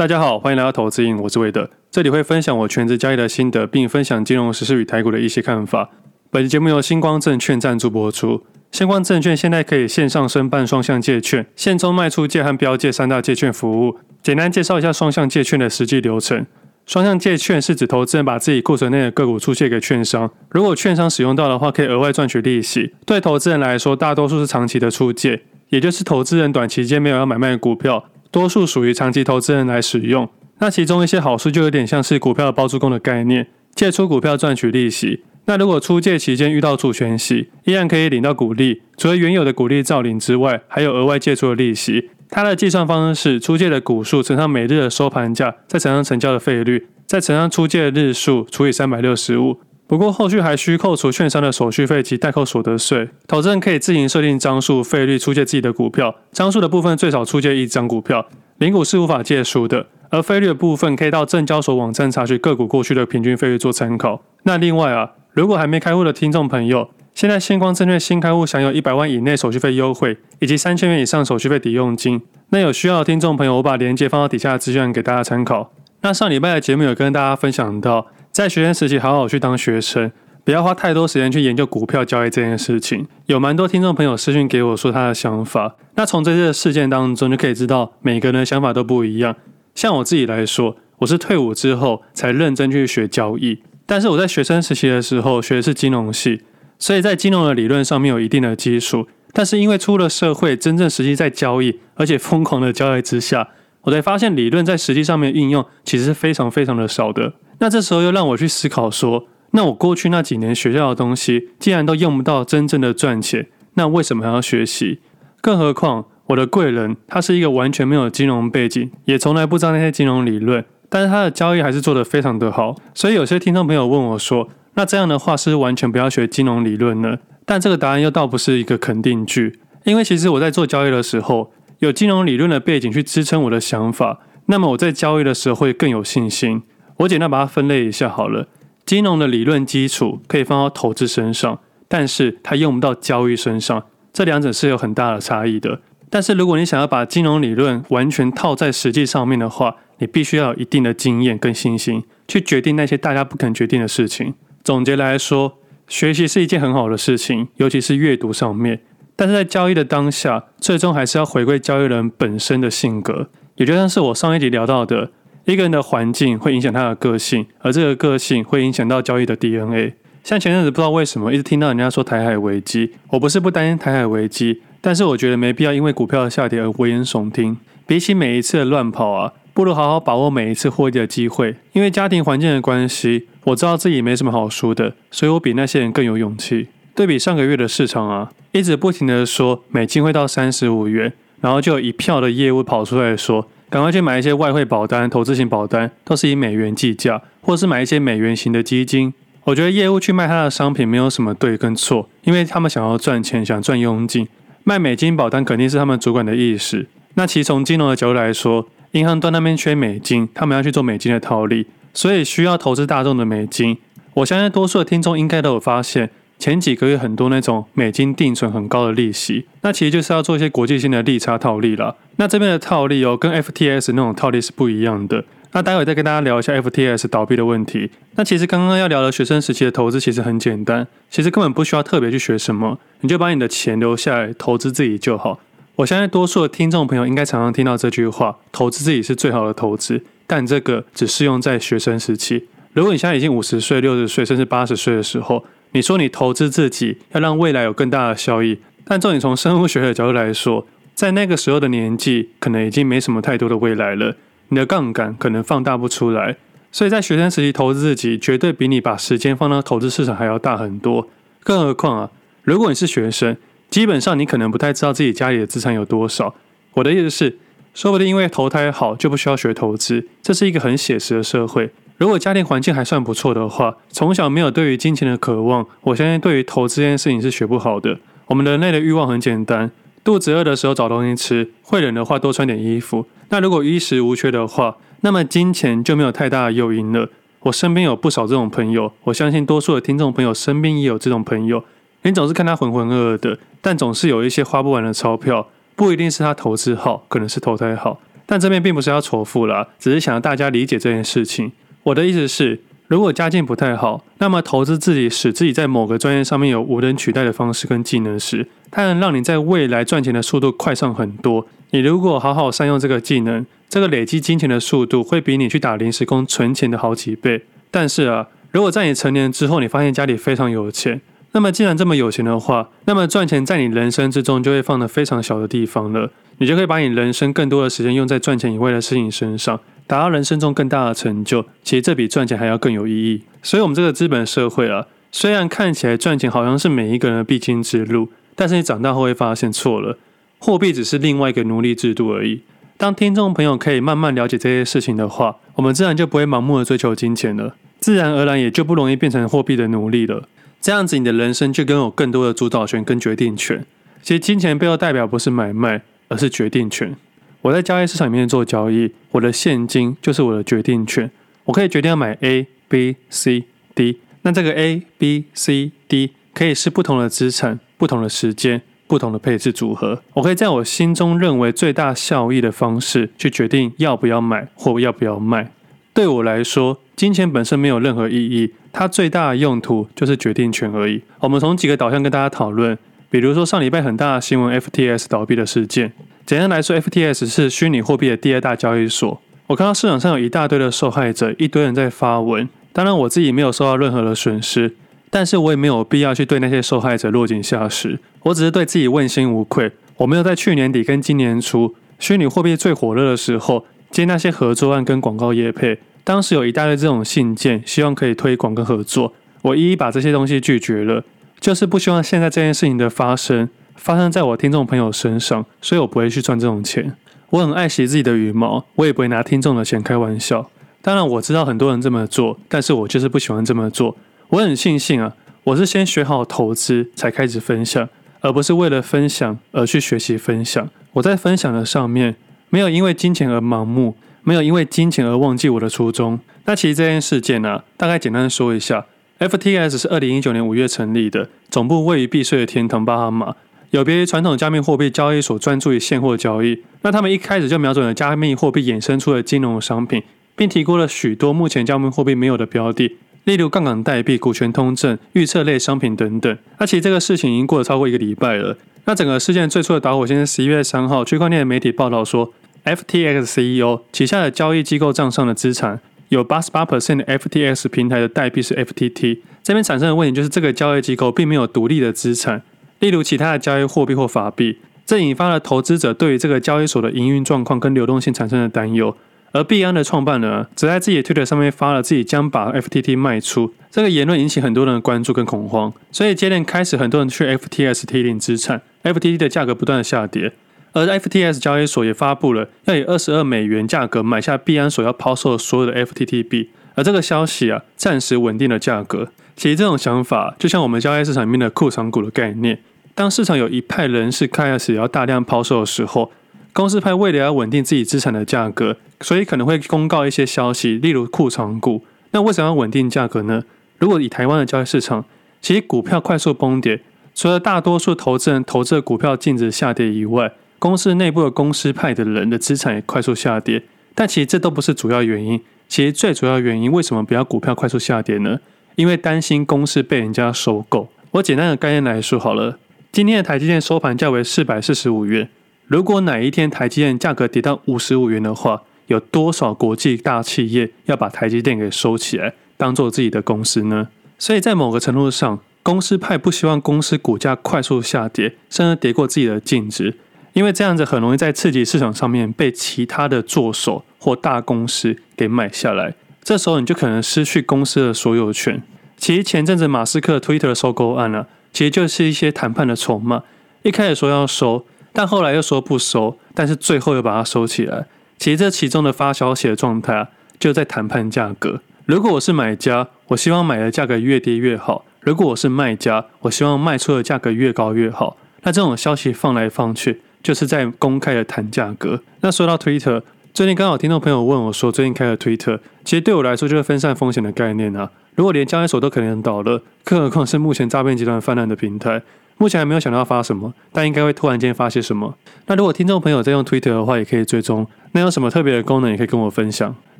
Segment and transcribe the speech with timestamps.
[0.00, 5.90] 大家好，欢迎来到投资瘾，我是魏德，这里会分享我全职交易的心得，并分享金融时事与台股的一些看法。
[6.30, 8.42] 本期节目由星光证券赞助播出。
[8.72, 13.98] 星光证券现在可以线上申办双向借券，现充卖出借和标借三大借券服务。
[14.22, 16.46] 简单介绍一下双向借券的实际流程。
[16.86, 22.94] 双向借券是指投资人把自己库存内的个股出借给券商，如果券商使用到的话，可以额外赚取利息。
[23.04, 28.06] 对投资人来说，大多数是长期的出借，也就是投资人短期间没有要买卖股票。
[28.30, 30.28] 多数属于长期投资人来使用，
[30.58, 35.24] 那其中一些好处就有点像是股票包租公的概念，借出股票赚取利息。
[35.46, 42.10] 那如果出借期间遇到除权息，依然可以领到股利，除了原有的股利照领之外，还有额外借出的利息。
[42.28, 49.58] 它的计算方式是出借的股数乘上每日的收盘价，再乘上成交的费率，再乘上出借的日数除以三百六十五。
[49.90, 53.08] 不过后续还需扣除券商的手续费及代扣所得税。
[53.26, 56.14] 投资人可以自行设定张数、费率出借自己的股票。
[56.30, 58.24] 张数的部分最少出借一张股票，
[58.58, 59.88] 零股是无法借书的。
[60.10, 64.22] 而费率的部分可以到证交所网站查询个股过去的平均费率做参考。
[64.44, 72.22] 那另外啊，如果还没开户的听众朋友，现在新光证券新开户享有一百万以内手续费优惠，以及三千元以上手续费抵用金。
[72.50, 75.72] 那有需要的听众朋友，我把链接放到底下的资讯给大家参考。
[76.02, 78.06] 那上礼拜的节目有跟大家分享到。
[78.40, 80.10] 在学生时期，好好去当学生，
[80.44, 83.06] 不要花太多时间去研究股票交易这件事情。
[83.26, 89.36] 有蛮多听众朋友私讯给我说他的想法，那从这些事件当中就可以知道每个人的想法都不一样。
[89.74, 96.40] 像我自己来说，我是退伍之后才认真去学交易，但是我在学生时期的时候学的是金融系，
[96.78, 99.06] 所以在金融的理论上面有一定的基础。
[99.34, 103.48] 但是因为出了社会，真正实际在交易，而且疯狂的交易之下，
[103.82, 107.34] 我才发现理论在实际上面运用其实是非常非常的少的。
[107.60, 115.00] 那这时候又让我去思考说，那我过去那几年学校的东西，既然都用不到真正的赚钱，那为什么还要学习？
[115.40, 122.74] 更何况我的贵人他是一个完全没有金融背景，也从来不知道那些金融理论，但是他的交易还是做得非常的好。
[122.94, 127.18] 所以有些听众朋友问我说，那这样的话是是完全不要学金融理论呢？
[127.44, 136.62] 但这个答案又倒不是一个肯定句，因为其实我在做交易的时候，有金融理论的背景去支撑我的想法，那么我在交易的时候会更有信心。
[137.00, 138.48] 我简单把它分类一下好了。
[138.84, 145.80] 金融的理论基础可以放到投资身上，但是它用不到交易身上，这两者是有很大的差异的。
[146.10, 154.34] 但是如果你想要把金融理论完全套在实际上面的话，你必须要有一定的经验跟信心，去决定那些大家不肯决定的事情。
[154.62, 158.80] 总结来说，学习是一件很好的事情，尤其是阅读上面。
[159.16, 165.12] 但是在交易的当下，最终还是要回归交易人本身的性格，也就像是我上一集聊到的。
[165.50, 169.94] 一个人的环境会影响他的个性，而这个个性会影响到交易的 DNA。
[170.22, 177.56] 像前阵子不知道为什么一直听到人家说台海危机，我不是不担心台海危机，但是我觉得没必要因为股票的下跌而危言耸听。
[177.84, 181.56] 比起每一次的乱跑啊，不如好好把握每一次获利的机会。
[181.72, 186.68] 因为家庭环境的关系，我知道自己没什么好输的，所以我比那些人更有勇气。
[186.94, 193.48] 对比上个月的市场啊，一直不停的说美金会到三十五元，然后就有一票的业务跑出来说。
[193.70, 199.14] 赶快去买一些外汇保单、投资型保单，都是以美元计价，或是买一些美元型的基金。
[199.44, 204.26] 我觉得业务去卖他的商品没有什么对跟错，因为他们想要赚钱，想赚佣金。
[204.64, 206.88] 卖美金保单肯定是他们主管的意识。
[207.14, 213.78] 那其实从金融的角度来说，银行端那边缺美金，他们要去做美金的套利，所以需要投资大众的美金。
[214.14, 216.10] 我相信多数的听众应该都有发现。
[216.40, 221.94] 前几个月很多那种美金定存很高的利息，那其实就是要做一些国际性的利差套利啦。
[222.16, 225.22] 那这边的套利哦，跟 FTS 那种套利是不一样的。
[225.52, 227.90] 那待会再跟大家聊一下 FTS 倒闭的问题。
[228.14, 235.40] 那其实刚刚要聊的学生时期的投资其实很简单，其实根本不需要特别去学什么，你就把你的钱留下来投资自己就好。
[235.76, 240.02] 我相信多数的听众朋友应该常常听到这句话：投资自己是最好的投资。
[240.26, 242.46] 但这个只适用在学生时期。
[242.72, 254.16] 如果你现在已经五十岁、六十岁，甚至八十岁的时候，你说你投资自己要让未来有更大的效益，但重点从生物学的角度来说，在那个时候的年纪，可能已经没什么太多的未来了。
[254.48, 256.36] 你的杠杆可能放大不出来，
[256.72, 261.08] 所以在学生时期投资自己，绝对比你把时间放到投资市场还要大很多。
[261.44, 262.10] 更何况啊，
[262.42, 263.36] 如果你是学生，
[263.70, 266.34] 基本上你可能不太知道自己家里的资产有多少。
[266.74, 267.38] 我的意思是，
[267.72, 271.70] 说不定因为投胎好就不需要学投资，这是一个很写实的社会。
[272.00, 277.98] 如果家庭环境还算不错的话，从小没有对于金钱的渴望，我相信对于投资这件事情是学不好的。
[278.28, 279.70] 我们人类的欲望很简单，
[280.02, 283.04] 肚子饿的时候找东西吃，会冷的话多穿点衣服。
[283.28, 287.10] 那如果衣食无缺的话，那么金钱就没有太大的诱因了。
[287.40, 291.62] 我身边有不少这种朋友，我相信多数的听众朋友身边也有这种朋友。
[292.04, 298.00] 你总是看他浑浑噩噩的，但总是有一些花不完的钞票，不一定是他投资好，可能是投胎好。
[298.24, 301.52] 但这边并不是要仇富啦，只是想让大家理解这件事情。
[301.84, 311.46] 我的意思是，如果家境不太好，那么投资自己，使自己在某个专业上面有无人取代的方式跟技能时，它能让你在未来赚钱的速度快上很多。
[311.70, 317.44] 你如果好好善用这个技能，这个累积金钱的速度会比你去打临时工存钱的好几倍。
[317.70, 321.00] 但是啊，如果在你成年之后，你发现家里非常有钱，
[321.32, 326.10] 那么既然这么有钱的话，那么赚钱在你人生之中就会放得非常小的地方了。
[326.38, 329.60] 你就可以把你人生更多的时间用在赚钱以外的事情身上，
[329.90, 331.44] 达到人生中更大的成就。
[331.64, 333.22] 其实这比赚钱还要更有意义。
[333.42, 339.98] 所以，我们这个资本社会啊，虽然看起来赚钱好像是每一个人的必经之路，但是你长大后会发现错了，
[340.38, 342.42] 货币只是另外一个奴隶制度而已。
[342.76, 350.28] 当听众朋友可以慢慢了解这些事情的话，我们自然就不会盲目的追求金钱了，自然而然也就不容易变成货币的奴隶了。
[350.60, 353.66] 这样子，你的人生就拥有更多的主导权跟决定权。
[354.04, 355.82] 其实，金钱背后代表不是买卖。
[356.10, 356.96] 而是决定权。
[357.42, 361.10] 我在交易市场里面做交易，我的现金就是我的决定权。
[361.44, 363.44] 我可以决定要买 A、B、C、
[363.74, 363.98] D。
[364.22, 370.02] 那这个 A、B、C、D 可以是不同的资产、不同的时间、不同的配置组合。
[370.12, 375.50] 我可以在我心中认为最大效益的方式去决定要不要买或要不要卖。
[375.94, 381.02] 对我来说，金钱本身没有任何意义，它最大的用途就是决定权而已。
[381.20, 382.78] 我们从几个导向跟大家讨论。
[383.08, 385.92] 比如说上礼拜很大的新闻，FTS 倒闭的事件。
[386.30, 389.20] 简单来说，FTS 是虚拟货币的第二大交易所。
[389.48, 392.48] 我看到市场上有一大堆的受害者，一堆人在发文。
[392.72, 394.76] 当然我自己没有受到任何的损失，
[395.10, 397.98] 但是我也没有必要去对那些受害者落井下石。
[398.22, 399.72] 我只是对自己问心无愧。
[399.96, 405.80] 我没有在去年底跟今年初虚拟货币最火热的时候接那些合作案跟广告业配。
[406.04, 409.12] 当时有一大堆这种信件，希望可以推广跟合作，
[409.42, 411.02] 我一一把这些东西拒绝了。
[411.40, 413.48] 就是不希望现在这件事情的发生
[413.80, 416.94] 发生在我听众朋友身上，所以我不会去赚这种钱。
[417.30, 420.50] 我很爱惜自己的羽毛，我也不会拿听众的钱开玩笑。
[420.82, 423.96] 当然我知道很多人这么做，但是我就是不喜欢这么做。
[424.28, 427.88] 我很庆幸啊，我是先学好投资才开始分享，
[428.20, 430.68] 而不是为了分享而去学习分享。
[430.92, 432.16] 我在分享的上面
[432.50, 436.20] 没有因为金钱而盲目，没有因为金钱而忘记我的初衷。
[436.44, 438.84] 那其实这件事件呢，大概简单说一下。
[439.18, 443.36] ，FTS 是二零一九年五月成立的，总部位于避税的天堂巴哈马。
[443.70, 450.02] 有别于传统加密货币交易所专注于现货交易，那他们一开始就瞄准了加密货币衍生出的金融商品，
[450.34, 456.36] 并提供了许多目前加密货币没有的标的，例如杠杆代币、股权通证、预测类商品等等。
[456.58, 458.58] 那其实这个事情已经过了超过一个礼拜了。
[458.86, 462.32] 那整个事件最初的导火线是十一月三号，区块链的媒体报道说
[462.64, 465.80] ，FTX CEO 旗下的交易机构账上的资产。
[466.08, 472.42] 有八十八 percent 的 FTX 平台的代币是 FTT，这边产生的问题就是这个交易机构并没有独立的资产，
[472.80, 478.96] 例如其他的交易货币或法币，这引发了投资者对于这个交易所的营运状况跟流动性产生的担忧。
[479.32, 490.32] 而币安的创办人则在自己的推特上面发了自己将把 FTT 卖出，这个言论引起很多人的关注跟恐慌，所以接连开始很多人去 FTS 提领资产，FTT 的价格不断的下跌。
[490.72, 499.08] 而 FTS 交易所也发布了要以二十二美元价格买下币安所要抛售的所有的 FTT 币，而这个消息啊，暂时稳定了价格。
[499.36, 502.58] 其实这种想法就像我们交易市场里面的库藏股的概念，
[503.00, 506.12] 当市场有一派人士开始要大量抛售的时候，
[506.52, 511.82] 公司派为了要稳定自己资产的价格，所以可能会公告一些消息，例如库藏股。
[512.10, 513.42] 那为什么要稳定价格呢？
[513.78, 515.06] 如果以台湾的交易市场，
[515.40, 516.82] 其实股票快速崩跌，
[517.14, 523.62] 除了大多数投资人投资的股票净值下跌以外，公司内部的公司派的人的资产也快速下跌，
[523.94, 525.40] 但其实这都不是主要原因。
[525.66, 528.40] 其实最主要原因，为什么不要股票快速下跌呢？
[528.76, 530.90] 因为担心公司被人家收购。
[531.12, 532.58] 我简单的概念来说好了，
[532.92, 535.28] 今天的台积电收盘价为四百四十五元。
[535.68, 543.86] 如果哪一天台积电价格跌到五十五元的话，有多少国际大企业要把台积电给收起来，当做自己的公司呢？
[544.18, 549.96] 所以在某个程度上，公司派不希望公司股价快速下跌，甚至跌过自己的净值。
[550.32, 555.94] 因为这样子很容易在刺激市场上面被其他的作手或大公司给买下来，
[556.24, 558.60] 这时候你就可能失去公司的所有权。
[558.96, 563.22] 其实前阵子马斯克 Twitter 的收购案啊，其实就是一些谈判的筹码。
[563.62, 567.86] 一开始说要收，但后来又说不收，但是最后又把它收起来。
[568.18, 571.60] 其实这其中的发消息的状态啊，就在谈判价格。
[571.86, 578.16] 如果我是买家，我希望买的价格越低越好；如果我是卖家，我希望卖出的价格越高越好。
[578.42, 580.02] 那这种消息放来放去。
[580.22, 582.02] 就是在公开的谈价格。
[582.20, 583.00] 那说到 Twitter，
[583.32, 587.90] 最近刚好听众朋友问我说，最近开了 Twitter，其实对我来说就是分散风险的概念啊。
[588.14, 592.02] 如果连交易所都可能倒了，更何况是目前诈骗集团泛滥的平台，
[592.36, 595.14] 目前还没有想到要发什么，但应该会突然间发些什么。
[595.46, 597.66] 那如果听众朋友在用 Twitter 的话，也可以追踪。
[597.92, 599.74] 那有什么特别的功能，也可以跟我分享。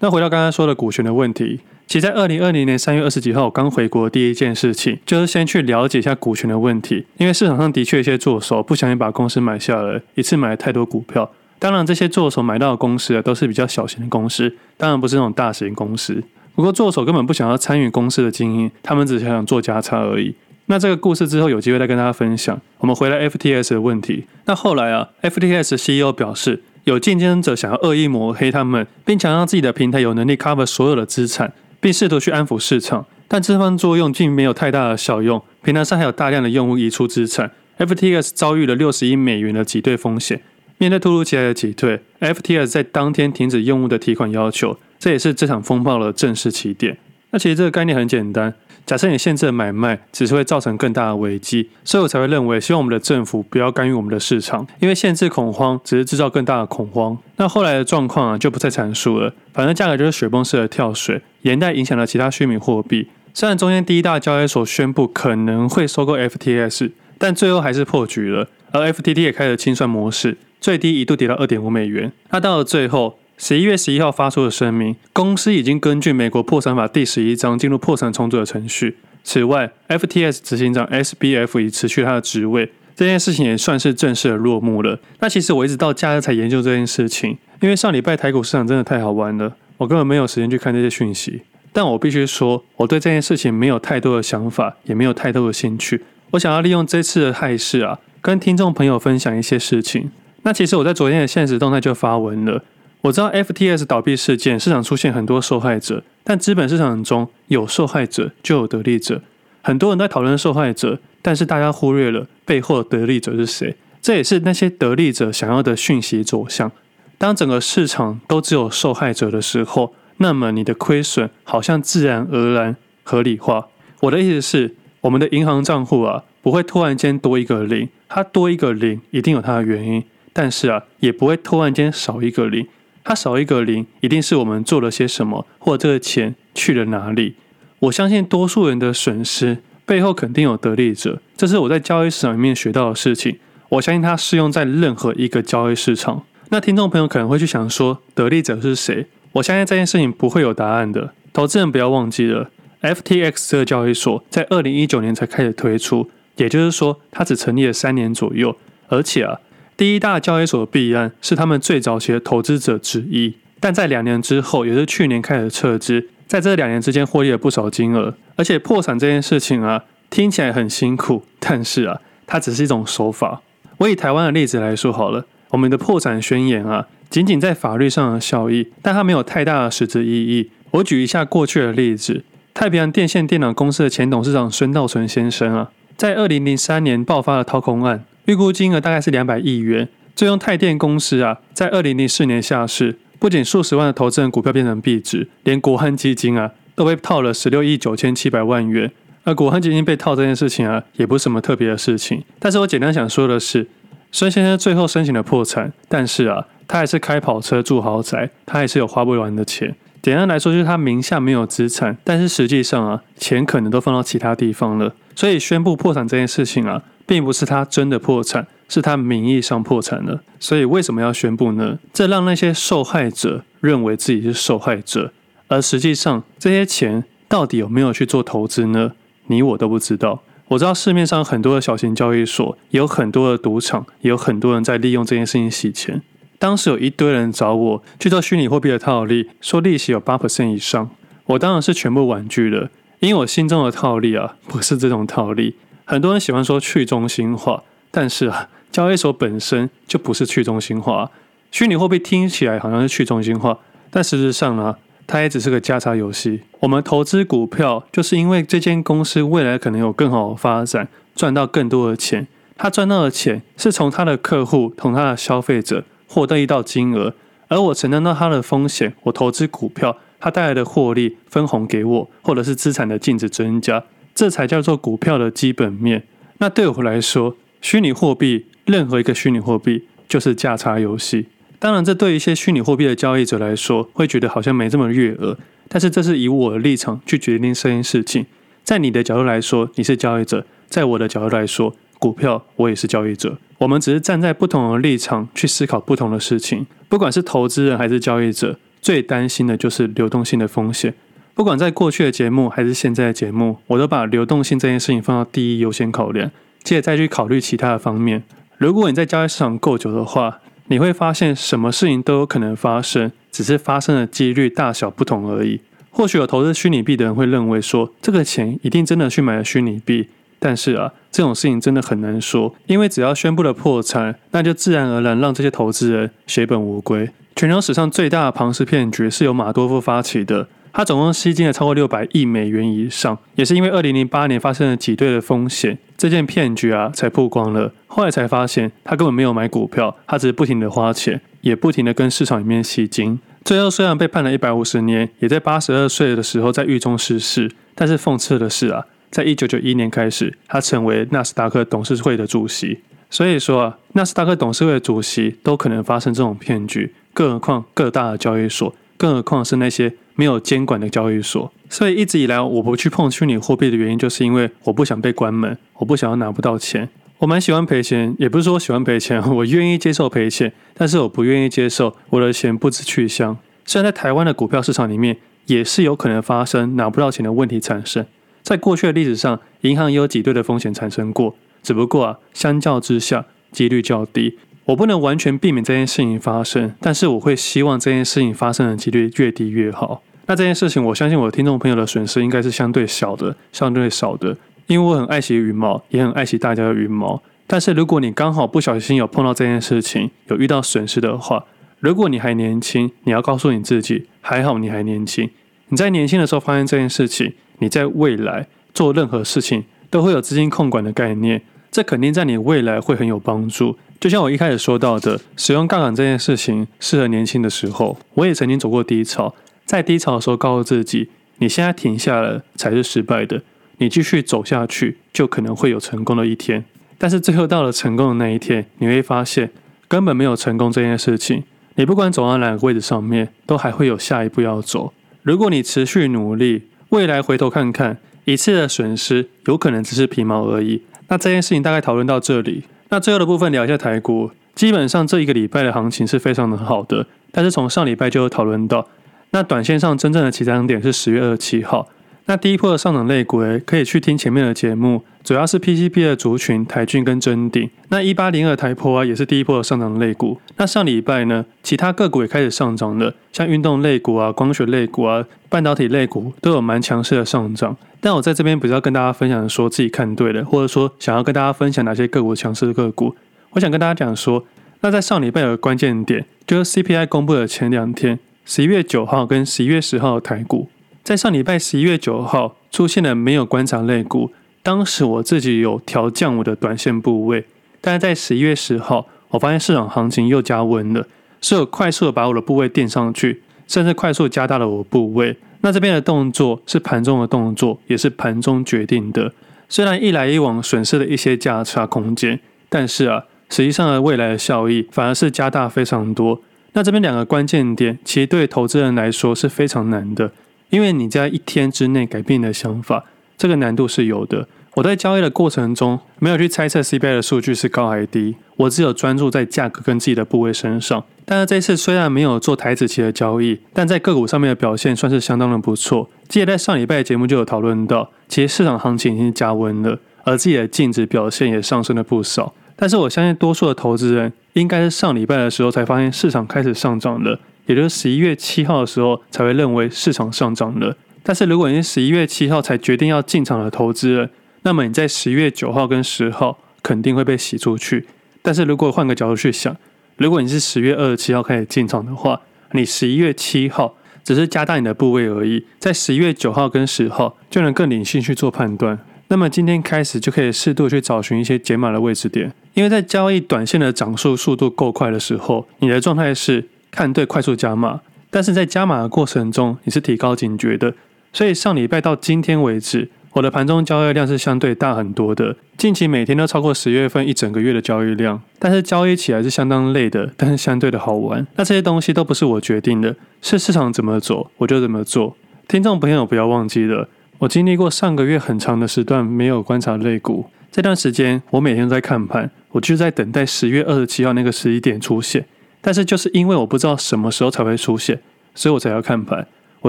[0.00, 11.30] 那回到刚刚说的股权的问题，其实在二零二零年三月二十几号刚回国，第一件事情就是先去了解一下股权的问题，因为市场上的确一些做手不小心把公司买下来，一次买了太多股票。
[11.58, 16.22] 当然，这些做手买到的公司啊，都是比较小型的公司，当然不是那种大型公司。
[16.56, 20.34] 不过作手根本不想要参与公司的经营，他们只想做价差而已。
[20.66, 22.60] 那这个故事之后有机会再跟大家分享。
[22.78, 26.64] 我们回来 FTX 的问题，那后来啊，FTX CEO 表示。
[26.86, 35.42] 有竞争者想要恶意抹黑他们，并强调自己的平台有能力 cover 所有的资产，并试图去安抚市场，但这番作用并没有太大的效用。
[35.64, 40.40] 平台上还有大量的用户移出资产，FTX 遭遇了六十亿美元的挤兑风险。
[40.78, 46.96] 面对突如其来的挤兑，FTX 在当天停止用户的提款要求，这也是这场风暴的正式起点。
[47.30, 48.54] 那其实这个概念很简单。
[48.86, 57.18] 假设你限制了买卖，只是会造成更大的危机，所以我才会认为，希望我们的政府不要干预我们的市场，因为限制恐慌只是制造更大的恐慌。
[57.34, 59.34] 那后来的状况啊，就不再阐述了。
[59.52, 63.08] 反正价格就是雪崩式的跳水，连带影响了其他虚拟货币。
[63.34, 68.48] 虽然中间第一大交易所宣布可能会收购 FTS，但最后还是破局了。
[68.70, 72.12] 而 FTT 也开了清算模式，最低一度跌到二点五美元。
[72.30, 73.18] 那到了最后。
[73.38, 78.96] 十一月十一号发出的声明，公司已经根据美国破产法第十一章进入破产重组的程序。
[79.22, 84.98] 此外，FTS 执行长 SBF 已辞去他的职位，这件事情也算是正式的落幕了。
[85.20, 91.42] 那其实我一直到假日才研究这件事情，因为上礼拜台股市场真的太好玩了，我根本没有时间去看这些讯息。
[91.74, 96.02] 但我必须说，我对这件事情没有太多的想法，也没有太多的兴趣。
[96.30, 100.10] 我想要利用这次的态势啊，跟听众朋友分享一些事情。
[100.42, 102.64] 那其实我在昨天的现实动态就发文了。
[103.06, 109.22] 我知道 FTS 倒闭事件，市场出现很多受害者，但资本市场中有受害者就有得利者。
[109.62, 113.76] 很多人在讨论受害者，但是大家忽略了背后的得利者是谁。
[114.02, 116.72] 这也是那些得利者想要的讯息走向。
[117.16, 123.68] 当整个市场都只有受害者的时候，那么你的亏损好像自然而然合理化。
[124.00, 132.66] 我的意思是，我们的银行账户啊，不会突然间多一个零，它多一个零一定有它的原因，但是啊，也不会突然间少一个零。
[133.08, 137.36] 它少一个零，一定是我们做了些什么，或者这个钱去了哪里。
[137.78, 143.38] 我相信多数人的损失背后肯定有得利者，这是我在交易市场里面学到的事情。
[143.68, 146.24] 我相信它适用在任何一个交易市场。
[146.48, 149.06] 那听众朋友可能会去想说，得利者是谁？
[149.34, 151.12] 我相信这件事情不会有答案的。
[151.32, 152.50] 投资人不要忘记了
[152.82, 158.56] ，FTX 这个交易所在二零一九年才开始推出，也就是说它只成立了三年左右，
[158.88, 159.38] 而且啊。
[159.76, 168.14] 第一大交易所的币安是他们最早期的投资者之一，但在两年之后，也是去年开始撤资，在这两年之间获利了不少金额。
[168.36, 173.42] 而且破产这件事情啊，听起来很辛苦，但是啊，它只是一种手法。
[173.76, 180.50] 我以台湾的例子来说好了，我们的破产宣言啊，仅仅在法律上的效益，但它没有太大的实质意义。
[180.70, 188.06] 我举一下过去的例子，太平洋电线电脑公司的前董事长孙道存先生啊，在二零零三年爆发了掏空案。
[188.26, 189.88] 预估金额大概是两百亿元。
[190.14, 198.90] 最终泰电公司啊，在二零零四年下市，不仅数十万的投资人股票变成壁纸，连国安基金啊都被套了十六亿九千七百万元。
[199.24, 202.24] 而国安基金被套这件事情啊，也不是什么特别的事情。
[202.38, 203.68] 但是我简单想说的是，
[204.10, 209.76] 孙先生最后申请了破产，但是啊，他还是开跑车住豪宅，他还是有花不完的钱。
[210.00, 214.94] 简单来说，就是他名下没有资产，但是实际上啊，钱可能都放到其他地方了。
[215.14, 216.82] 所以宣布破产这件事情啊。
[217.06, 220.22] 并不是他真的破产，是他名义上破产了。
[220.40, 221.78] 所以为什么要宣布呢？
[221.92, 225.12] 这让那些受害者认为自己是受害者，
[225.48, 228.92] 而实际上这些钱到底有没有去做投资呢？
[229.28, 230.22] 你我都不知道。
[230.48, 236.02] 我知道市面上很多的小型交易所，有很多的赌场，也有很多人在利用这件事情洗钱。
[236.38, 240.90] 当时有一堆人找我去做虚拟货币的套利，说利息有八 percent 以上，
[241.24, 242.70] 我当然是全部婉拒了，
[243.00, 245.56] 因为我心中的套利啊，不是这种套利。
[245.88, 247.62] 很多人喜欢说去中心化，
[247.92, 251.08] 但是啊，交易所本身就不是去中心化。
[251.52, 253.56] 虚拟货币听起来好像是去中心化，
[253.88, 254.76] 但实质上呢，
[255.06, 256.42] 它也只是个加差游戏。
[256.58, 262.26] 我们投资股票，就是因为这间公司未来可能有更好的发展，赚到更多的钱。
[262.56, 267.14] 他赚到的钱是从他的客户、从他的消费者获得一道金额，
[267.46, 268.92] 而我承担到他的风险。
[269.04, 273.84] 我投资股票，它带来的获利分红给我，或者是资产的净值增加。
[274.16, 276.02] 这才叫做股票的基本面。
[276.38, 281.26] 那对我来说，虚拟货币任何一个虚拟货币就是价差游戏。
[281.58, 285.36] 当然，这对一些虚拟货币的交易者来说，会觉得好像没这么悦耳。
[285.68, 288.24] 但是，这是以我的立场去决定这件事情。
[288.64, 293.38] 在你的角度来说，你是交易者；在我的角度来说，股票，我也是交易者。
[293.58, 296.66] 我们只是站在不同的立场去思考不同的事情。
[296.88, 300.94] 不管是投资人还是交易者，最担心的就是流动性的风险。
[301.36, 306.30] 不管在过去的节目还是现在的节目，我都把流动性这件事情放到第一优先考量，
[306.62, 308.22] 接着再去考虑其他的方面。
[308.56, 310.38] 如果你在交易市场够久的话，
[310.68, 315.60] 你会发现什么事情都有可能发生，只是发生的几率大小不同而已。
[315.90, 327.10] 或许有投资虚拟币的人会认为说，这个钱一定真的去买了虚拟币，但是啊，这种事情真的很难说，因为只要宣布了破产，那就自然而然让这些投资人血本无归。
[327.34, 330.48] 全球史上最大的庞氏骗局是由马多夫发起的。
[330.76, 337.72] 他总共吸金了超过六百亿美元以上，也是因为二零零八年发生了挤兑的风险，这件骗局啊才曝光了。
[337.86, 343.18] 后来才发现，他根本没有买股票，他只是不停的花钱，也不停的跟市场里面吸金。
[343.42, 347.50] 最后虽然被判了一百五十年，也在八十二岁的时候在狱中逝世。
[347.74, 352.80] 但是讽刺的是啊，在一九九一年开始，他成为纳斯达克董事会的主席。
[353.08, 358.74] 所以说啊，纳斯达克董事会的主席都可能发生这种骗局，更何况各大的交易所。
[358.98, 366.88] 更何况是那些没有监管的交易所，所以一直以来我不去碰虚拟货币的原因，就是因为我不想被关门，我不想要拿不到钱。
[367.18, 373.36] 我蛮喜欢赔钱，也不是说我喜欢赔钱， 我愿意接受赔钱，但是我不愿意接受我的钱不知去向。
[373.64, 378.04] 虽然在台湾的股票市场里面，也是有可能发生拿不到钱的问题产生，
[378.42, 384.38] 在过去的历史上，银行也有挤兑的风险产生过，只不过啊，相较之下，几率较低。
[384.66, 390.02] 我不能完全避免这件事情发生，但是我会希望这件事情发生的几率越低越好。
[390.26, 397.22] 那这件事情，我相信我听众朋友的损失应该是相对小的，相对少的，因为我很爱惜羽毛，也很爱惜大家的羽毛。
[397.46, 401.44] 但是如果你刚好不小心有碰到这件事情，有遇到损失的话，
[401.78, 405.30] 如果你还年轻，你要告诉你自己，还好你还年轻。
[405.68, 413.78] 你在年轻的时候发现这件事情，你在未来做任何事情都会有资金控管的概念，这肯定在你未来会很有帮助。
[413.98, 417.98] 就像我一开始说到的，使用杠杆这件事情适合年轻的时候。
[418.14, 419.34] 我也曾经走过低潮，
[419.64, 423.42] 在低潮的时候告诉自己，你现在停下了才是失败的，
[423.78, 426.64] 你继续走下去就可能会有成功的一天。
[426.98, 429.50] 但是最后到了成功的那一天，你会发现
[429.88, 431.44] 根本没有成功这件事情。
[431.76, 434.92] 你不管走到哪个位置上面，都还会有下一步要走。
[435.22, 440.82] 如果你持续努力，未来回头看看，一次的损失有可能只是皮毛而已。
[441.08, 442.64] 那这件事情大概讨论到这里。
[442.88, 448.86] 那最后的部分聊一下台股，基本上这一个礼拜的行情是非常的好的，但是从上礼拜就有讨论到，
[449.30, 451.88] 那短线上真正的起涨点是十月二十七号。
[452.28, 457.70] 那第一波的上涨类股，可以去听前面的节目，主要是 PCB 的族群，台郡跟臻鼎。
[457.88, 460.40] 那一八零二台坡啊，也是第一波的上涨类股。
[460.56, 467.76] 那上礼拜呢，其他个股也开始上涨了，像运动类股啊、光学类股啊、半导体类股都有蛮强势的上涨。
[468.00, 473.14] 但我在这边不是要跟大家分享说自己看对了，或者说想要跟大家分享哪些个股强势的个股，
[473.50, 474.44] 我想跟大家讲说，
[474.80, 480.68] 那在上礼拜有个关键点，就是 CPI 公布的前两天，十一月九号跟十一月十号的台股。
[481.06, 484.32] 在上礼拜十一月九号出现了没有观察类股，
[484.64, 487.44] 当时我自己有调降我的短线部位，
[487.80, 491.06] 但是在十一月十号，我发现市场行情又加温了，
[491.40, 495.36] 所以我快速的把我的部位垫上去，甚至快速加大了我的部位。
[495.60, 499.32] 那这边的动作是盘中的动作，也是盘中决定的。
[499.68, 506.42] 虽然一来一往损失了一些价差空间，但是啊，实际上的未来的效益反而是加大非常多。
[506.72, 510.32] 那这边两个关键点，其实对投资人来说是非常难的。
[510.70, 513.04] 因为你在一天之内改变你的想法，
[513.36, 514.48] 这个难度是有的。
[514.74, 521.02] 我在交易的过程中没有去猜测 CPI 的数据是高还是低，我只有专注在价格跟自己的部位身上。
[521.24, 526.10] 但是这次虽然没有做台子期的交易，但在个股上面的表现算是相当的不错。
[526.28, 532.52] 记得在上礼拜的节目就有讨论到，其实市场行情已经加温了，而自己的净值表现也上升了不少。
[532.76, 537.40] 但是我相信多数的投资人应该是上礼拜的时候才发现市场开始上涨了。
[537.66, 544.30] 也就是十一月七号的时候才会认为市场上涨了，但是如果你是十一月七号才决定要进场的投资人，
[544.62, 548.06] 那么你在十一月九号跟十号肯定会被洗出去。
[548.42, 549.76] 但是如果换个角度去想，
[550.16, 552.40] 如果你是十月二十七号开始进场的话，
[552.72, 558.98] 你十一月七号只是加大你的部位而已，在十一月九号跟十号就能更理性去做判断。
[559.28, 566.68] 那么今天开始就可以适度去找寻一些减码的位置点，因为在交易短线的涨速速度够快的时候，你的状态是。
[566.96, 570.94] 看对，快速加码，但是在加码的过程中，你是提高警觉的。
[571.30, 575.54] 所以上礼拜到今天为止，我的盘中交易量是相对大很多的。
[575.76, 581.46] 近期每天都超过十月份一整个月的交易量，但是交易起来是相当累的，但是相对的好玩。
[581.56, 585.36] 那这些东西都不是我决定的，是市场怎么走，我就怎么做。
[585.68, 590.46] 听众朋友不要忘记了，我经历过上个月很长的时段没有观察类股。
[590.72, 595.44] 这段时间我每天都在看盘，我就在等待十月二十七号那个十一点出现。
[595.86, 598.20] 但是就是因为我不知道什么时候才会出现，
[598.56, 599.46] 所以我才要看盘。
[599.82, 599.88] 我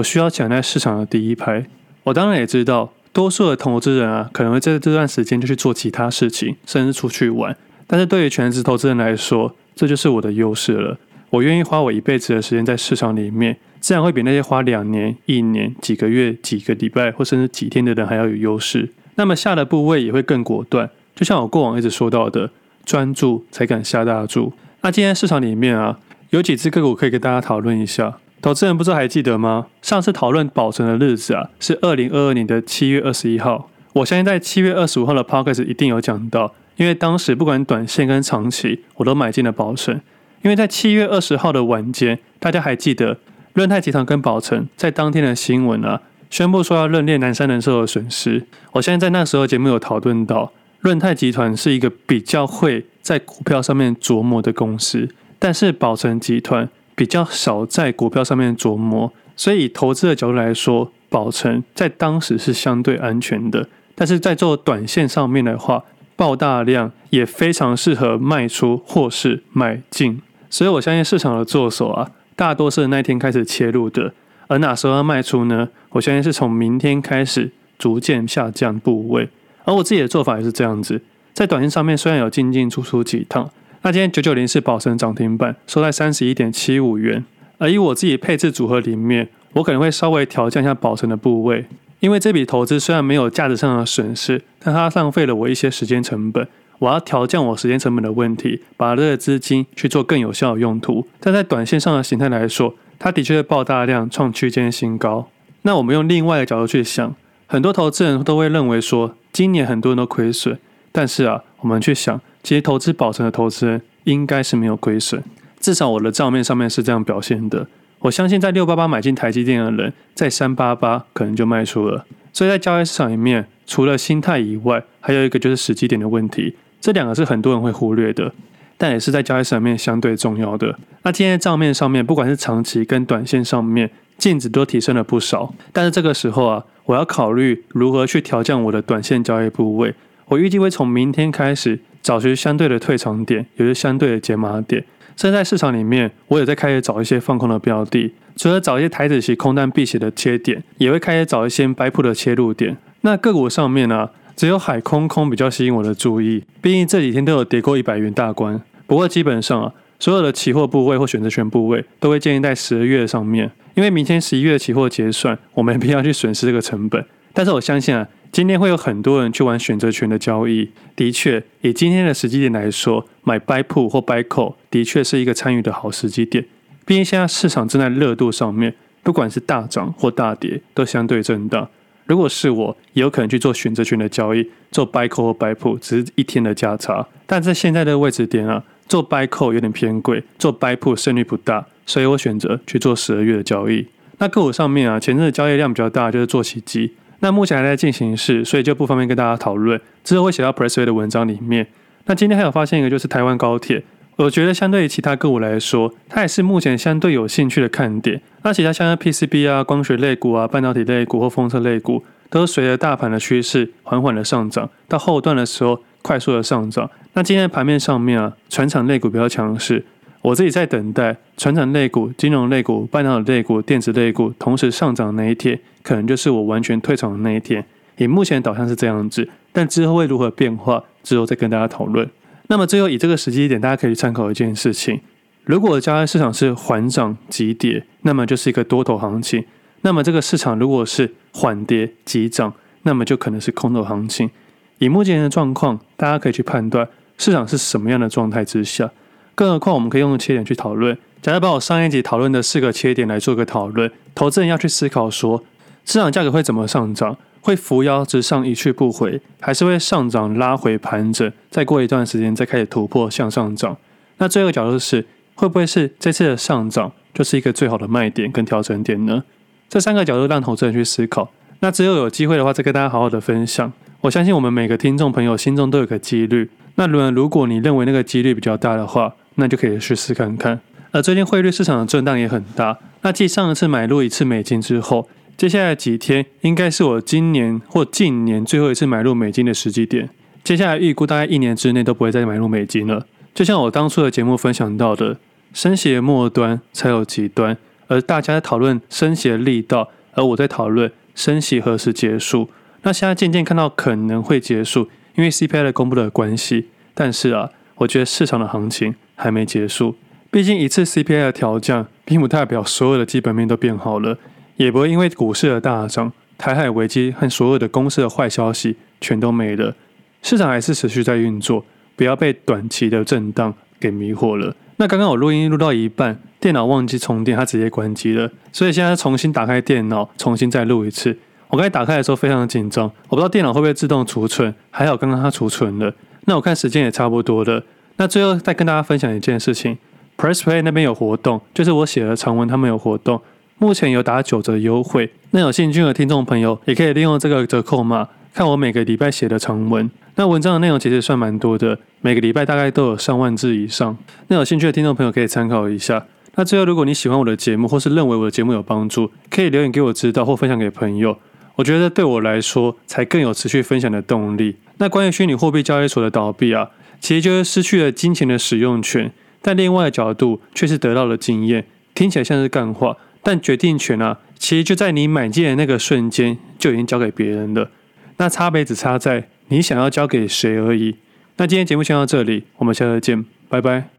[0.00, 1.66] 需要抢在市场的第一排。
[2.04, 7.56] 我当然也知道，多数的投资人啊，可能会在这段时间就去做其他事情，甚至出去玩。
[7.88, 10.96] 但是对于全职投资人来说，这就是我的优势了。
[11.30, 18.88] 我愿意花我一辈子的时间在市场里面，自然会比那些花两年、一年、几个月、几个礼拜或甚至几天的人还要有优势。
[19.16, 20.88] 那么下的部位也会更果断。
[21.16, 22.48] 就像我过往一直说到的，
[22.84, 24.52] 专注才敢下大注。
[24.82, 25.98] 那今天市场里面啊，
[26.30, 28.18] 有几只个股可以跟大家讨论一下。
[28.40, 29.66] 投资人不知道还记得吗？
[29.82, 33.68] 上次讨论宝成的日子啊，是二零二二年的七月二十一号。
[33.94, 40.00] 我相信在七月二十五号的 podcast 一定有讲到，因为当时不管短线跟长期，我都买进了宝成。
[40.42, 43.18] 因为在七月二十号的晚间，大家还记得
[43.54, 48.46] 润泰集团跟宝成在当天的新闻啊，宣布说要认列南山人寿的损失。
[48.74, 63.68] 我相信在那时候节目有讨论到，润泰集团是一个比较会在股票上面琢磨的公司，但是宝成集团比较少在股票上面琢磨，所以以投资的角度来说，宝成在当时是相对安全的。
[63.94, 65.82] 但是在做短线上面的话，
[66.14, 70.20] 爆大量也非常适合卖出或是买进。
[70.48, 74.12] 所以我相信市场的作手啊，大多是那天开始切入的，
[74.46, 75.68] 而哪时候要卖出呢？
[75.90, 79.28] 我相信是从明天开始逐渐下降部位。
[79.68, 80.98] 而我自己的做法也是这样子，
[81.34, 83.50] 在短线上面虽然有进进出出几趟，
[83.82, 87.22] 那今天九九零是宝成涨停板，收在三十一点七五元。
[87.58, 91.66] 而以我自己配置组合里面，我可能会稍微调降一下宝成的部位，
[92.00, 96.48] 因为这笔投资虽然没有价值上的损失，但它浪费了我一些时间成本。
[96.78, 101.06] 我要调降我时间成本的问题，把这个资金去做更有效的用途。
[101.20, 105.28] 但在短线上的形态来说，它的确会爆大量创区间新高。
[105.62, 107.14] 那我们用另外一个角度去想，
[107.50, 110.58] 很多投资人都会认为说，今年很多人都亏损，
[110.92, 115.24] 但是啊，我们去想，其实投资宝成的投资人应该是没有亏损，
[115.58, 117.66] 至少我的账面上面是这样表现的。
[118.00, 122.04] 我相信在六八八买进台积电的人，在三八八可能就卖出了。
[122.34, 128.30] 所以在交易市场里面，除了心态以外，还有一个就是时机点的问题，这两个是很多人会忽略的，
[128.76, 130.78] 但也是在交易市场面相对重要的。
[131.02, 136.62] 那今天的账面上面，不管是长期跟短线上面，净值都提升了不少，但是这个时候啊。
[136.88, 139.94] 我要考虑如何去调降我的短线交易部位。
[140.28, 144.82] 我预计会从明天开始找寻相对的退场点，也就是相对的解码点。
[145.14, 152.78] 现在市场里面，我也在开始找一些放空的标的，除了找一些台子期空单避险的切点，也会开始找一些 buy put 的切入点。
[153.02, 158.58] 那个股上面呢、啊，只有海空空比较吸引我的注意，毕竟这几天都有跌过一百元大关。
[158.86, 163.50] 不过基本上啊，所有的期货部位或选择权部位都会建议在十二月上面。
[163.78, 167.06] 因为明天十一月的期货结算，我没必要去损失这个成本。
[167.32, 170.68] 但是我相信啊，今天会有很多人去玩选择权的交易。
[170.96, 176.44] 的确，以今天的时机点来说，买 buy put 或 buy call 的确是一个参与的好时机点。
[176.84, 181.68] 毕竟现在市场正在热度上面，不管是大涨或大跌，都相对震荡。
[182.06, 187.06] 如果是我，也有可能去做选择权的交易，做 buy call 或 buy put，只是一天的价差。
[187.28, 191.66] 但在现在的位置点啊，做 buy call 有点偏贵，做 buy put 胜率不大。
[191.86, 193.86] 所以我选择去做十二月的交易。
[194.18, 196.94] 那个股上面啊，前阵子交易量比较大，就是做奇迹。
[197.20, 199.80] 那目前还在进行式，所以就不方便跟大家讨论。
[200.04, 201.66] 之后会写到 Pressway 的文章里面。
[202.06, 203.84] 那今天还有发现一个，就是台湾高铁。
[204.16, 208.20] 我觉得相对于其他个股来说，它也是目前相对有兴趣的看点。
[208.42, 216.90] 那其他像 PCB 啊、光学类股啊、半导体类股或封测类股，都随着大盘的趋势缓缓的上涨，到后段的时候快速的上涨。
[217.12, 219.84] 那今天的盘面上面啊，船厂类股比较强势。
[220.22, 227.62] 我自己在等待船厂类股、金融类股、半导体类股、电子类股同时上涨那一天，可能就是我完全退场的那一天。
[227.98, 232.08] 以目前导向是这样子，但之后会如何变化，之后再跟大家讨论。
[232.46, 234.98] 那么最后以这个时机点，大家可以参考一件事情：
[235.44, 239.42] 如果交易市场是缓涨急跌，那么就是一个多头行情；
[239.82, 244.30] 那么这个市场如果是缓跌急涨，那么就可能是空头行情。
[244.78, 248.90] 以目前的状况，大家可以去判断市场是什么样的状态之下。
[249.34, 250.96] 更何况，我们可以用切点去讨论。
[251.20, 255.42] 假设把我上一集讨论的四个切点来做个讨论，投资人要去思考说，
[255.84, 257.16] 市场价格会怎么上涨？
[257.40, 263.76] 会扶摇直上一去不回，还是会上涨拉回盘整，再过一段时间再开始突破向上涨？
[264.18, 269.24] 那最后角度是，会不会是这次的上涨就是一个最好的卖点跟调整点呢？
[269.68, 271.30] 这三个角度让投资人去思考。
[271.60, 273.72] 那之后有机会的话，再跟大家好好的分享。
[274.02, 276.48] 我相信我们每个听众朋友心中都有个几率。
[276.76, 280.60] 那如如果你认为那个几率比较大的话，那就可以去试看看。
[280.92, 282.78] 而最近汇率市场的震荡也很大。
[283.02, 290.08] 那继上一次买入一次美金之后，接下来几天应该是我今年或近年最后一次买入美金的时机点。
[290.44, 293.04] 接下来预估大概一年之内都不会再买入美金了。
[293.34, 295.18] 就像我当初的节目分享到的，
[295.52, 297.56] 升息的末端才有极端，
[297.88, 302.48] 而大家在讨论升息的力道，而我在讨论升息何时结束。
[302.82, 306.68] 那现在渐渐看到可能会结束，因为 CPI 的公布的关系。
[306.94, 309.94] 但是啊，我觉得市场的行情还没结束。
[310.30, 314.18] 毕竟一次 CPI 的调降，并不代表所有的基本面都变好了，
[314.56, 319.74] 也不会因为股市的大涨、台海危机和所有的公司的坏消息全都没了。
[320.22, 321.64] 市场还是持续在运作。
[321.96, 324.54] 不要被短期的震荡给迷惑了。
[324.76, 328.30] 那刚刚我录音录到一半，电脑忘记充电，它直接关机了。
[328.52, 331.18] 所以现在重新打开电脑，重新再录一次。
[331.50, 334.54] 我刚才打开的时候非常的紧张，我不知道电脑会不会自动储存。
[334.70, 335.92] 还好刚刚它储存了。
[336.26, 337.62] 那我看时间也差不多了。
[337.96, 339.78] 那最后再跟大家分享一件事情
[340.16, 343.20] ，PressPlay 那边有活动，就是我写的长文，他们有活动，
[343.56, 345.10] 目前有打九折优惠。
[345.30, 349.90] 那有兴趣的听众朋友也可以利用这个折扣码，看我每个礼拜写的长文。
[350.16, 353.96] 那文章的内容其实算蛮多的，每个礼拜大概都有上万字以上。
[354.26, 356.04] 那有兴趣的听众朋友可以参考一下。
[356.34, 361.16] 那最后，如果你喜欢我的节目，或是认为我的节目有帮助，可以留言给我知道，或分享给朋友。
[361.58, 364.56] 我觉得对我来说，才更有持续分享的动力。
[364.78, 371.66] 那关于虚拟货币交易所的倒闭啊，其实就是失去了金钱的使用权，但另外的角度却是得到了经验。
[371.94, 377.70] 听起来像是干话，但决定权啊，其实就在你买进的那个瞬间就已经交给别人了。
[378.18, 379.28] 那差别只差在。
[379.50, 380.96] 你想要交给谁而已？
[381.38, 383.97] 那今天节目先到这里，我们下次见，拜拜。